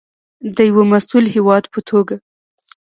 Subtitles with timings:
[0.55, 2.15] د یو مسوول هیواد په توګه.